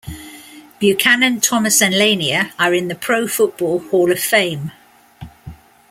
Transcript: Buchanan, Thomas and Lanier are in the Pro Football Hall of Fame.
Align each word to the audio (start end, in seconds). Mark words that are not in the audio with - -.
Buchanan, 0.79 1.39
Thomas 1.41 1.79
and 1.79 1.95
Lanier 1.95 2.53
are 2.57 2.73
in 2.73 2.87
the 2.87 2.95
Pro 2.95 3.27
Football 3.27 3.77
Hall 3.89 4.11
of 4.11 4.19
Fame. 4.19 4.71